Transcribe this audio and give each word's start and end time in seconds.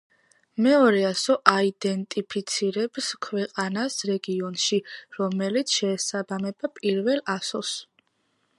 მეორე 0.67 1.01
ასო 1.09 1.35
აიდენტიფიცირებს 1.51 3.09
ქვეყანას 3.27 3.99
რეგიონში, 4.11 4.81
რომელიც 5.19 5.77
შეესაბამება 5.77 6.71
პირველ 6.81 7.23
ასოს. 7.37 7.75